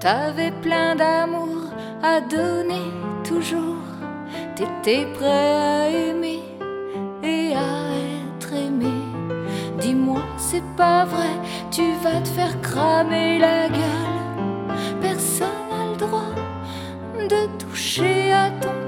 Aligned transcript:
T'avais 0.00 0.50
plein 0.62 0.96
d'amour 0.96 1.74
à 2.02 2.22
donner 2.22 2.90
toujours. 3.22 3.84
T'étais 4.56 5.04
prêt 5.12 5.26
à 5.26 5.90
aimer 5.90 6.40
et 7.22 7.52
à 7.54 7.92
être 8.24 8.50
aimé. 8.54 8.94
Dis-moi, 9.78 10.22
c'est 10.38 10.64
pas 10.74 11.04
vrai, 11.04 11.34
tu 11.70 11.92
vas 12.02 12.18
te 12.22 12.28
faire 12.28 12.58
cramer 12.62 13.38
la 13.38 13.68
gueule. 13.68 14.74
Personne 15.02 15.48
n'a 15.70 15.92
le 15.92 15.96
droit 15.98 16.34
de 17.18 17.58
toucher 17.58 18.32
à 18.32 18.48
ton 18.58 18.79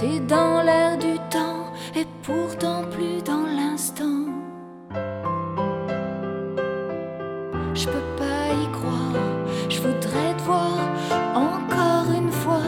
Dans 0.00 0.62
l'air 0.62 0.96
du 0.96 1.18
temps 1.28 1.72
et 1.96 2.06
pourtant 2.22 2.84
plus 2.88 3.20
dans 3.20 3.46
l'instant. 3.46 4.26
Je 7.74 7.84
peux 7.86 8.08
pas 8.16 8.46
y 8.62 8.70
croire, 8.70 9.16
je 9.68 9.80
voudrais 9.80 10.34
te 10.36 10.42
voir 10.42 10.78
encore 11.34 12.14
une 12.16 12.30
fois 12.30 12.62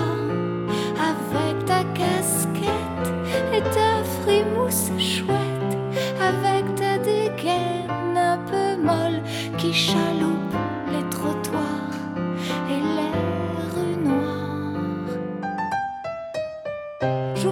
avec 0.98 1.64
ta 1.66 1.84
casquette 1.94 3.12
et 3.54 3.62
ta 3.62 4.02
frimousse 4.22 4.90
chouette, 4.98 5.78
avec 6.20 6.74
ta 6.74 6.98
dégaine 6.98 8.16
un 8.16 8.38
peu 8.38 8.82
molle 8.82 9.22
qui 9.56 9.72
chaloupe 9.72 10.29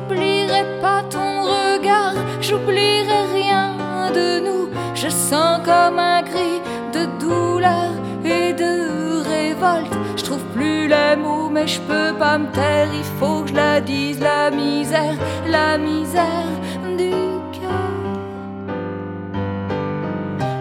J'oublierai 0.09 0.65
pas 0.81 1.03
ton 1.11 1.43
regard, 1.43 2.15
j'oublierai 2.41 3.27
rien 3.35 4.11
de 4.11 4.41
nous. 4.41 4.71
Je 4.95 5.09
sens 5.11 5.61
comme 5.67 5.99
un 5.99 6.23
cri 6.23 6.63
de 6.95 7.05
douleur 7.21 7.91
et 8.25 8.55
de 8.55 9.21
révolte. 9.29 9.93
Je 10.17 10.25
trouve 10.25 10.43
plus 10.55 10.89
les 10.89 11.15
mots, 11.17 11.51
mais 11.51 11.67
je 11.67 11.79
peux 11.81 12.15
pas 12.19 12.39
me 12.39 12.47
taire. 12.53 12.89
Il 12.95 13.05
faut 13.21 13.43
que 13.43 13.51
je 13.51 13.55
la 13.55 13.83
dise, 13.83 14.19
la 14.21 14.51
misère, 14.51 15.15
la 15.47 15.77
misère 15.77 16.55
du 16.97 17.11
cœur. 17.53 17.93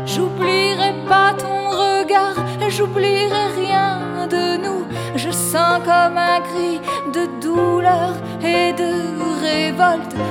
J'oublierai 0.05 0.93
pas 1.07 1.33
ton 1.37 1.69
regard, 1.69 2.35
j'oublierai 2.67 3.45
rien 3.55 4.27
de 4.29 4.57
nous. 4.57 4.83
Je 5.15 5.31
sens 5.31 5.79
comme 5.85 6.17
un 6.17 6.41
cri 6.41 6.81
de 7.13 7.41
douleur 7.41 8.13
et 8.43 8.73
de 8.73 9.16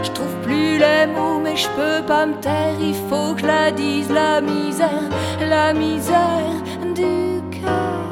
Je 0.02 0.10
trouve 0.10 0.34
plus 0.42 0.78
les 0.78 1.06
mots, 1.06 1.38
mais 1.38 1.56
je 1.56 1.68
peux 1.70 2.04
pas 2.04 2.26
me 2.26 2.34
taire. 2.40 2.74
Il 2.80 2.94
faut 3.08 3.34
que 3.34 3.42
je 3.42 3.46
la 3.46 3.70
dise, 3.70 4.10
la 4.10 4.40
misère, 4.40 5.08
la 5.40 5.72
misère 5.72 6.62
du 6.94 7.40
cœur. 7.50 8.02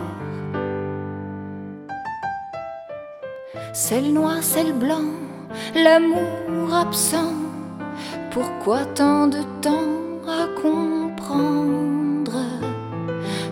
C'est 3.72 4.00
le 4.00 4.12
noir, 4.12 4.36
c'est 4.42 4.62
le 4.62 4.72
blanc, 4.72 5.10
l'amour 5.74 6.72
absent. 6.72 7.34
Pourquoi 8.30 8.84
tant 8.94 9.26
de 9.26 9.42
temps 9.60 10.20
à 10.28 10.46
comprendre 10.62 12.40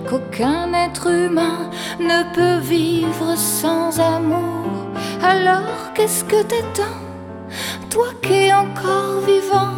qu'aucun 0.09 0.73
être 0.73 1.09
humain 1.09 1.71
ne 1.99 2.23
peut 2.35 2.61
vivre 2.65 3.37
sans 3.37 3.99
amour? 3.99 4.71
Alors 5.21 5.93
qu'est-ce 5.95 6.25
que 6.25 6.43
t'attends, 6.43 6.99
toi 7.93 8.09
qui 8.23 8.47
es 8.47 8.53
encore 8.55 9.21
vivant, 9.21 9.75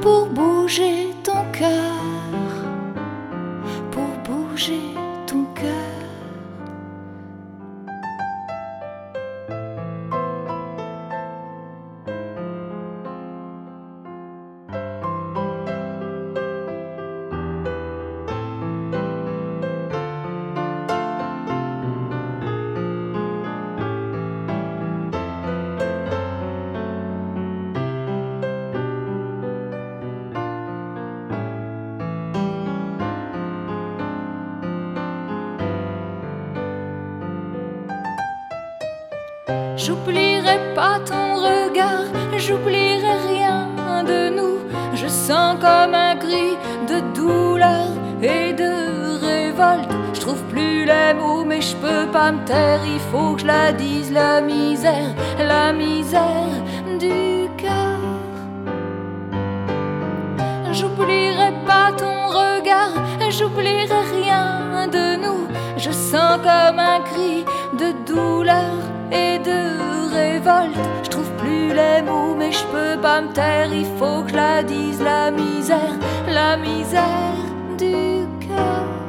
pour 0.00 0.26
bouger 0.26 1.12
ton 1.24 1.42
cœur, 1.50 1.98
J'oublierai 39.84 40.74
pas 40.76 41.00
ton 41.04 41.34
regard, 41.34 42.06
j'oublierai 42.36 43.14
rien 43.28 43.66
de 44.04 44.28
nous. 44.28 44.58
Je 44.94 45.08
sens 45.08 45.56
comme 45.60 45.92
un 45.92 46.14
cri 46.14 46.56
de 46.86 47.00
douleur 47.16 47.88
et 48.22 48.52
de 48.52 49.18
révolte. 49.26 49.90
Je 50.14 50.20
trouve 50.20 50.40
plus 50.52 50.84
les 50.84 51.14
mots, 51.14 51.44
mais 51.44 51.60
je 51.60 51.74
peux 51.74 52.06
pas 52.12 52.30
me 52.30 52.44
taire. 52.44 52.78
Il 52.86 53.00
faut 53.10 53.34
que 53.34 53.40
je 53.40 53.46
la 53.46 53.72
dise, 53.72 54.12
la 54.12 54.40
misère, 54.40 55.16
la 55.36 55.72
misère 55.72 56.54
du 57.00 57.48
cœur. 57.56 57.98
J'oublierai 60.70 61.54
pas 61.66 61.90
ton 61.98 62.28
regard, 62.28 62.94
j'oublierai 63.30 64.02
rien 64.20 64.86
de 64.86 65.16
nous. 65.16 65.48
Je 65.76 65.90
sens 65.90 66.36
comme 66.36 66.78
un 66.78 67.00
cri 67.00 67.44
plus 71.42 71.68
les 71.74 72.02
mots, 72.02 72.34
mais 72.38 72.52
je 72.52 72.64
peux 72.72 73.00
pas 73.00 73.20
me 73.20 73.32
taire. 73.32 73.72
Il 73.72 73.86
faut 73.98 74.22
que 74.22 74.30
je 74.30 74.36
la 74.36 74.62
dise, 74.62 75.00
la 75.00 75.30
misère, 75.30 75.96
la 76.28 76.56
misère 76.56 77.42
du 77.78 78.26
cœur. 78.46 79.01